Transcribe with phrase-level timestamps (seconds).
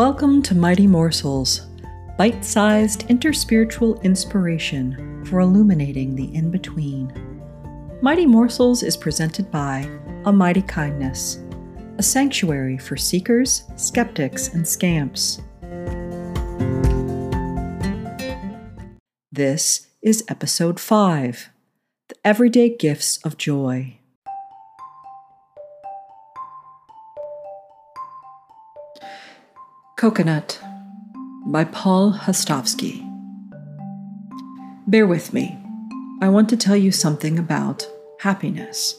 [0.00, 1.66] Welcome to Mighty Morsels,
[2.16, 7.12] bite sized interspiritual inspiration for illuminating the in between.
[8.00, 9.86] Mighty Morsels is presented by
[10.24, 11.40] A Mighty Kindness,
[11.98, 15.42] a sanctuary for seekers, skeptics, and scamps.
[19.30, 21.50] This is episode 5
[22.08, 23.99] The Everyday Gifts of Joy.
[30.00, 30.58] Coconut
[31.44, 33.06] by Paul Hostovsky.
[34.86, 35.58] Bear with me.
[36.22, 37.86] I want to tell you something about
[38.20, 38.98] happiness.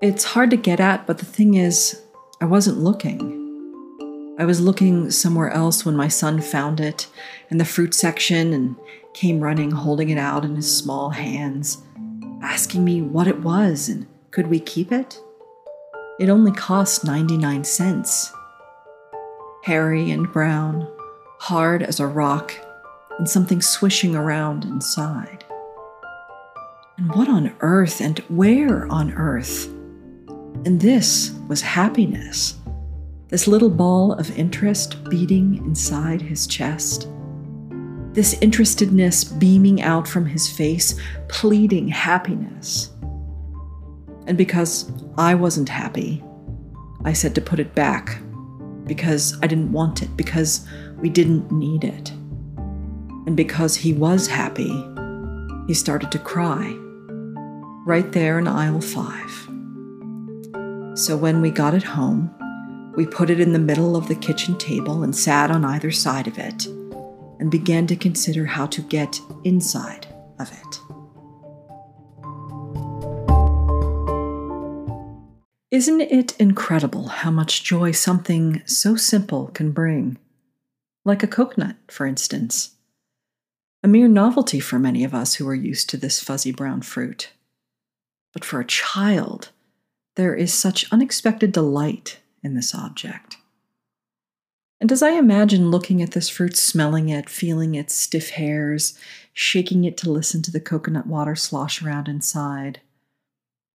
[0.00, 2.00] It's hard to get at, but the thing is,
[2.40, 4.34] I wasn't looking.
[4.38, 7.06] I was looking somewhere else when my son found it
[7.50, 8.76] in the fruit section and
[9.12, 11.82] came running, holding it out in his small hands,
[12.40, 15.20] asking me what it was and could we keep it?
[16.18, 18.32] It only cost 99 cents
[19.64, 20.86] hairy and brown,
[21.38, 22.52] hard as a rock,
[23.18, 25.42] and something swishing around inside.
[26.98, 29.68] And what on earth and where on earth?
[30.66, 32.56] And this was happiness,
[33.28, 37.08] this little ball of interest beating inside his chest.
[38.12, 42.90] This interestedness beaming out from his face, pleading happiness.
[44.26, 46.22] And because I wasn't happy,
[47.06, 48.20] I said to put it back
[48.86, 50.66] because I didn't want it, because
[50.98, 52.10] we didn't need it.
[53.26, 54.72] And because he was happy,
[55.66, 56.76] he started to cry
[57.86, 59.30] right there in aisle five.
[60.98, 62.34] So when we got it home,
[62.96, 66.28] we put it in the middle of the kitchen table and sat on either side
[66.28, 66.66] of it
[67.40, 70.06] and began to consider how to get inside
[70.38, 70.80] of it.
[75.74, 80.18] Isn't it incredible how much joy something so simple can bring?
[81.04, 82.76] Like a coconut, for instance.
[83.82, 87.30] A mere novelty for many of us who are used to this fuzzy brown fruit.
[88.32, 89.48] But for a child,
[90.14, 93.38] there is such unexpected delight in this object.
[94.80, 98.96] And as I imagine looking at this fruit, smelling it, feeling its stiff hairs,
[99.32, 102.80] shaking it to listen to the coconut water slosh around inside,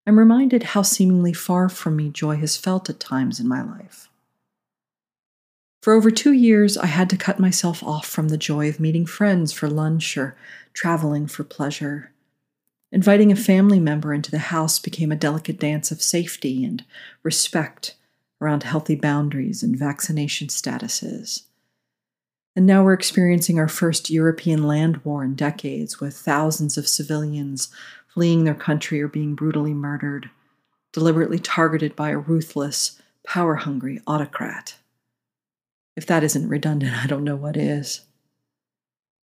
[0.08, 4.08] I'm reminded how seemingly far from me joy has felt at times in my life.
[5.82, 9.04] For over two years, I had to cut myself off from the joy of meeting
[9.04, 10.34] friends for lunch or
[10.72, 12.10] traveling for pleasure.
[12.90, 16.86] Inviting a family member into the house became a delicate dance of safety and
[17.22, 17.94] respect
[18.40, 21.42] around healthy boundaries and vaccination statuses.
[22.56, 27.68] And now we're experiencing our first European land war in decades with thousands of civilians
[28.08, 30.30] fleeing their country or being brutally murdered,
[30.92, 34.76] deliberately targeted by a ruthless, power hungry autocrat.
[35.94, 38.02] If that isn't redundant, I don't know what is.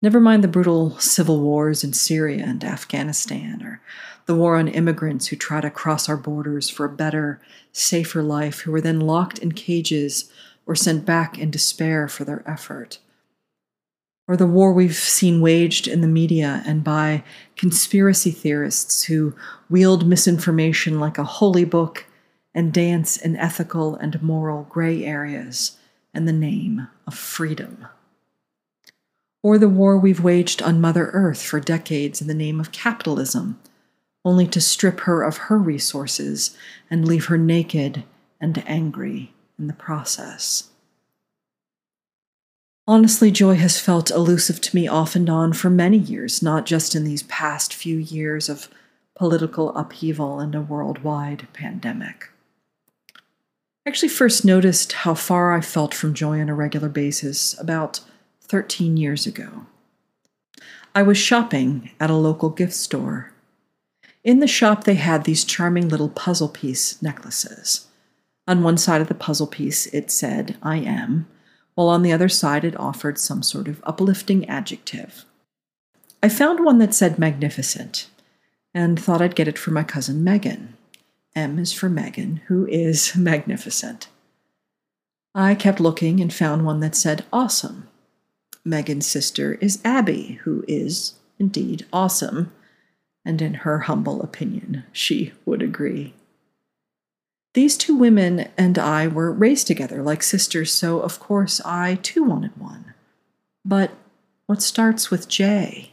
[0.00, 3.80] Never mind the brutal civil wars in Syria and Afghanistan, or
[4.26, 7.40] the war on immigrants who try to cross our borders for a better,
[7.72, 10.30] safer life, who are then locked in cages
[10.66, 12.98] or sent back in despair for their effort
[14.32, 17.22] or the war we've seen waged in the media and by
[17.54, 19.34] conspiracy theorists who
[19.68, 22.06] wield misinformation like a holy book
[22.54, 25.76] and dance in ethical and moral gray areas
[26.14, 27.86] in the name of freedom.
[29.42, 33.60] Or the war we've waged on Mother Earth for decades in the name of capitalism,
[34.24, 36.56] only to strip her of her resources
[36.90, 38.02] and leave her naked
[38.40, 40.71] and angry in the process.
[42.86, 46.94] Honestly, joy has felt elusive to me off and on for many years, not just
[46.94, 48.68] in these past few years of
[49.14, 52.30] political upheaval and a worldwide pandemic.
[53.14, 58.00] I actually first noticed how far I felt from joy on a regular basis about
[58.42, 59.66] 13 years ago.
[60.94, 63.32] I was shopping at a local gift store.
[64.24, 67.86] In the shop, they had these charming little puzzle piece necklaces.
[68.46, 71.26] On one side of the puzzle piece, it said, I am,
[71.74, 75.24] while on the other side it offered some sort of uplifting adjective.
[76.22, 78.08] I found one that said magnificent
[78.74, 80.76] and thought I'd get it for my cousin Megan.
[81.34, 84.08] M is for Megan, who is magnificent.
[85.34, 87.88] I kept looking and found one that said awesome.
[88.64, 92.52] Megan's sister is Abby, who is indeed awesome,
[93.24, 96.14] and in her humble opinion, she would agree.
[97.54, 102.24] These two women and I were raised together like sisters, so of course I too
[102.24, 102.94] wanted one.
[103.64, 103.92] But
[104.46, 105.92] what starts with J?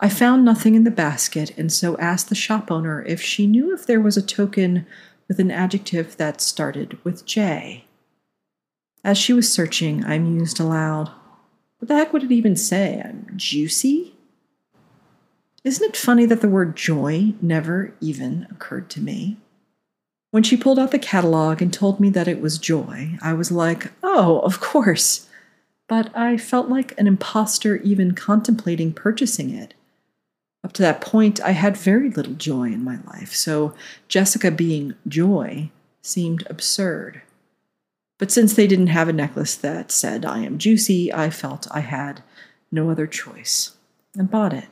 [0.00, 3.72] I found nothing in the basket and so asked the shop owner if she knew
[3.72, 4.84] if there was a token
[5.28, 7.84] with an adjective that started with J.
[9.04, 11.10] As she was searching, I mused aloud.
[11.78, 13.00] What the heck would it even say?
[13.04, 14.14] I'm juicy?
[15.62, 19.36] Isn't it funny that the word joy never even occurred to me?
[20.32, 23.52] When she pulled out the catalog and told me that it was joy, I was
[23.52, 25.28] like, oh, of course.
[25.88, 29.74] But I felt like an impostor even contemplating purchasing it.
[30.64, 33.74] Up to that point, I had very little joy in my life, so
[34.08, 35.70] Jessica being joy
[36.00, 37.20] seemed absurd.
[38.18, 41.80] But since they didn't have a necklace that said, I am juicy, I felt I
[41.80, 42.22] had
[42.70, 43.76] no other choice
[44.16, 44.68] and bought it.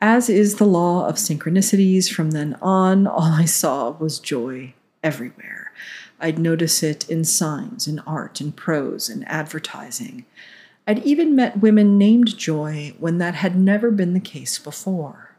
[0.00, 5.72] As is the law of synchronicities, from then on, all I saw was joy everywhere.
[6.20, 10.24] I'd notice it in signs, in art, in prose, in advertising.
[10.86, 15.32] I'd even met women named Joy when that had never been the case before.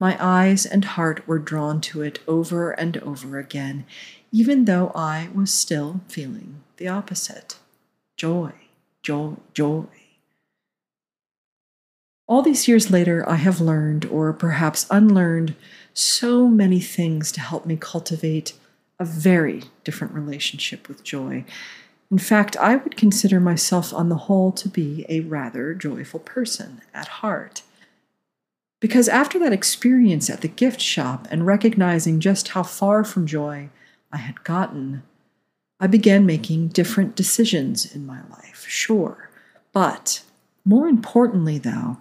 [0.00, 3.84] My eyes and heart were drawn to it over and over again,
[4.30, 7.56] even though I was still feeling the opposite
[8.16, 8.52] joy,
[9.02, 9.86] joy, joy.
[12.28, 15.56] All these years later, I have learned, or perhaps unlearned,
[15.94, 18.52] so many things to help me cultivate
[19.00, 21.44] a very different relationship with joy
[22.10, 26.80] in fact, I would consider myself on the whole to be a rather joyful person
[26.94, 27.62] at heart.
[28.80, 33.68] Because after that experience at the gift shop and recognizing just how far from joy
[34.12, 35.02] I had gotten,
[35.80, 39.28] I began making different decisions in my life, sure.
[39.72, 40.22] But
[40.68, 41.96] more importantly, though,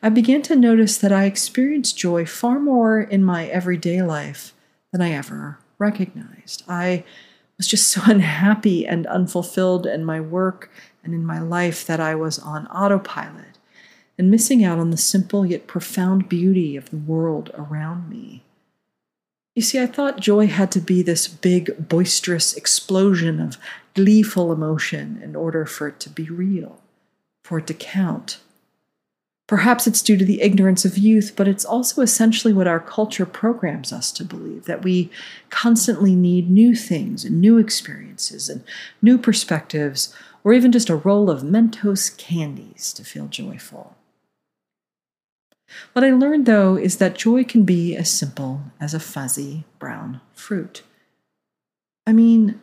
[0.00, 4.54] I began to notice that I experienced joy far more in my everyday life
[4.92, 6.62] than I ever recognized.
[6.68, 7.02] I
[7.58, 10.70] was just so unhappy and unfulfilled in my work
[11.02, 13.58] and in my life that I was on autopilot
[14.16, 18.44] and missing out on the simple yet profound beauty of the world around me.
[19.56, 23.58] You see, I thought joy had to be this big, boisterous explosion of
[23.94, 26.81] gleeful emotion in order for it to be real,
[27.42, 28.38] for it to count.
[29.46, 33.26] Perhaps it's due to the ignorance of youth, but it's also essentially what our culture
[33.26, 35.10] programs us to believe that we
[35.50, 38.64] constantly need new things and new experiences and
[39.02, 43.94] new perspectives, or even just a roll of Mentos candies to feel joyful.
[45.92, 50.20] What I learned, though, is that joy can be as simple as a fuzzy brown
[50.32, 50.82] fruit.
[52.06, 52.60] I mean,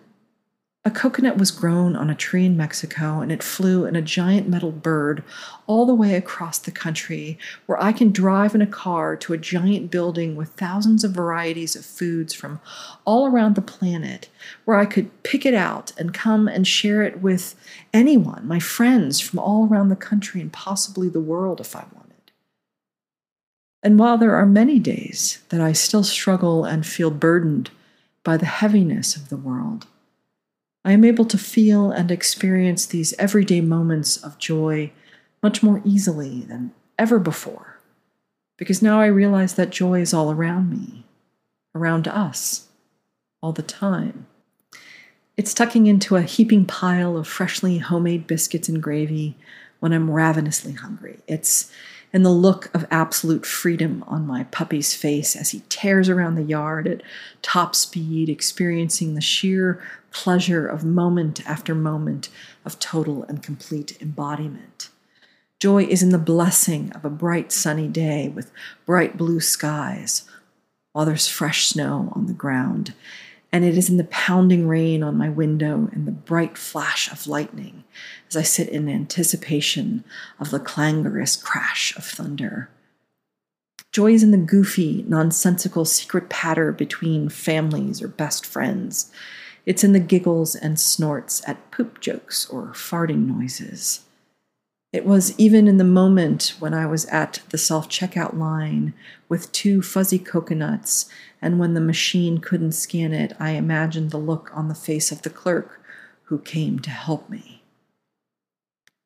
[0.86, 4.48] a coconut was grown on a tree in Mexico and it flew in a giant
[4.48, 5.22] metal bird
[5.68, 9.38] all the way across the country, where I can drive in a car to a
[9.38, 12.62] giant building with thousands of varieties of foods from
[13.04, 14.30] all around the planet,
[14.64, 17.56] where I could pick it out and come and share it with
[17.94, 22.32] anyone, my friends from all around the country and possibly the world if I wanted.
[23.84, 27.70] And while there are many days that I still struggle and feel burdened
[28.24, 29.86] by the heaviness of the world,
[30.90, 34.92] I am able to feel and experience these everyday moments of joy
[35.44, 37.78] much more easily than ever before,
[38.58, 41.06] because now I realize that joy is all around me,
[41.76, 42.70] around us,
[43.40, 44.26] all the time.
[45.38, 49.38] It's tucking into a heaping pile of freshly homemade biscuits and gravy
[49.80, 51.20] when I'm ravenously hungry.
[51.28, 51.72] It's
[52.12, 56.44] and the look of absolute freedom on my puppy's face as he tears around the
[56.44, 57.02] yard at
[57.42, 59.82] top speed, experiencing the sheer
[60.12, 62.30] pleasure of moment after moment
[62.66, 64.90] of total and complete embodiment.
[65.60, 68.52] Joy is in the blessing of a bright sunny day with
[68.86, 70.28] bright blue skies,
[70.94, 72.94] while there's fresh snow on the ground,
[73.52, 77.28] and it is in the pounding rain on my window and the bright flash of
[77.28, 77.84] lightning
[78.28, 80.04] as I sit in anticipation
[80.40, 82.70] of the clangorous crash of thunder.
[83.92, 89.12] Joy is in the goofy, nonsensical secret patter between families or best friends.
[89.66, 94.02] It's in the giggles and snorts at poop jokes or farting noises.
[94.92, 98.94] It was even in the moment when I was at the self checkout line
[99.28, 101.08] with two fuzzy coconuts,
[101.42, 105.22] and when the machine couldn't scan it, I imagined the look on the face of
[105.22, 105.80] the clerk
[106.24, 107.62] who came to help me.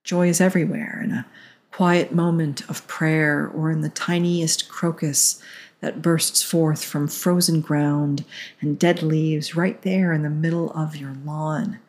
[0.06, 1.26] Joy is everywhere in a
[1.72, 5.42] quiet moment of prayer or in the tiniest crocus
[5.82, 8.24] that bursts forth from frozen ground
[8.62, 11.80] and dead leaves right there in the middle of your lawn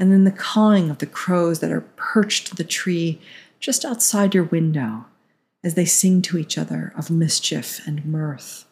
[0.00, 3.20] and then the cawing of the crows that are perched to the tree
[3.60, 5.04] just outside your window
[5.62, 8.64] as they sing to each other of mischief and mirth.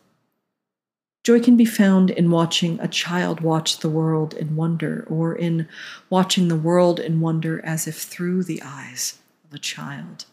[1.23, 5.69] Joy can be found in watching a child watch the world in wonder, or in
[6.09, 10.25] watching the world in wonder as if through the eyes of a child.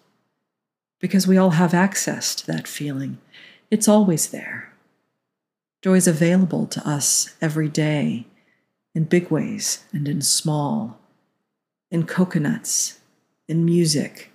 [1.02, 3.18] Because we all have access to that feeling,
[3.70, 4.72] it's always there.
[5.84, 8.28] Joy is available to us every day
[8.96, 10.98] in big ways and in small,
[11.92, 13.00] in coconuts,
[13.48, 14.32] in music,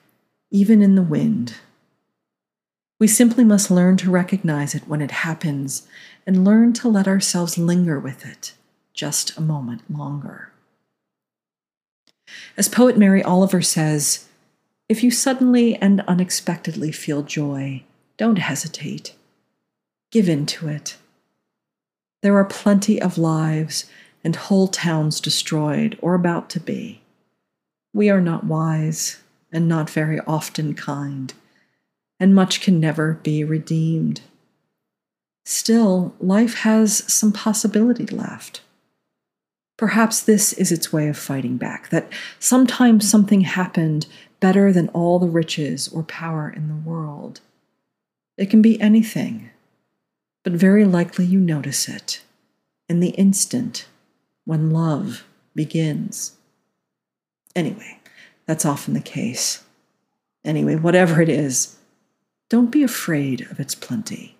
[0.50, 1.54] even in the wind.
[3.00, 5.88] We simply must learn to recognize it when it happens
[6.26, 8.52] and learn to let ourselves linger with it
[8.92, 10.52] just a moment longer.
[12.56, 14.28] As poet Mary Oliver says,
[14.88, 17.84] if you suddenly and unexpectedly feel joy,
[18.18, 19.14] don't hesitate.
[20.10, 20.96] Give in to it.
[22.22, 23.88] There are plenty of lives
[24.22, 27.02] and whole towns destroyed or about to be.
[27.92, 29.20] We are not wise
[29.52, 31.32] and not very often kind,
[32.18, 34.20] and much can never be redeemed.
[35.44, 38.62] Still, life has some possibility left.
[39.76, 44.06] Perhaps this is its way of fighting back, that sometimes something happened
[44.38, 47.40] better than all the riches or power in the world.
[48.36, 49.50] It can be anything,
[50.44, 52.22] but very likely you notice it
[52.88, 53.86] in the instant
[54.50, 56.32] when love begins.
[57.54, 58.00] Anyway,
[58.46, 59.62] that's often the case.
[60.44, 61.76] Anyway, whatever it is,
[62.48, 64.36] don't be afraid of its plenty.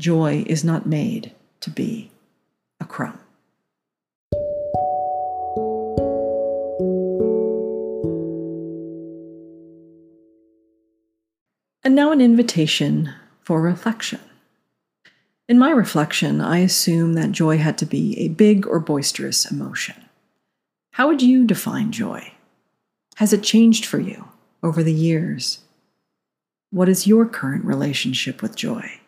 [0.00, 2.10] Joy is not made to be
[2.80, 3.20] a crumb.
[11.84, 14.18] And now an invitation for reflection.
[15.52, 19.96] In my reflection, I assume that joy had to be a big or boisterous emotion.
[20.92, 22.32] How would you define joy?
[23.16, 24.28] Has it changed for you
[24.62, 25.58] over the years?
[26.70, 28.98] What is your current relationship with joy?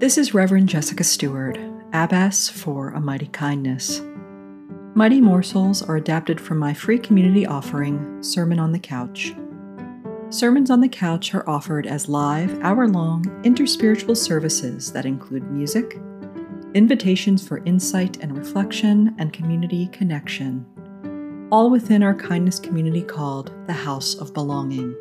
[0.00, 1.56] This is Reverend Jessica Stewart,
[1.92, 4.02] Abbess for A Mighty Kindness.
[4.96, 9.32] Mighty Morsels are adapted from my free community offering, Sermon on the Couch.
[10.32, 16.00] Sermons on the Couch are offered as live, hour long, interspiritual services that include music,
[16.72, 20.64] invitations for insight and reflection, and community connection,
[21.52, 24.96] all within our kindness community called the House of Belonging.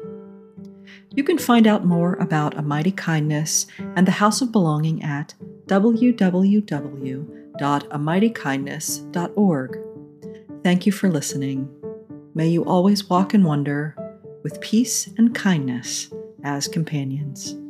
[1.11, 5.33] You can find out more about A Mighty Kindness and the House of Belonging at
[5.67, 9.77] www www.amightykindness.org.
[10.63, 11.69] Thank you for listening.
[12.33, 13.95] May you always walk in wonder
[14.43, 16.09] with peace and kindness
[16.43, 17.60] as companions.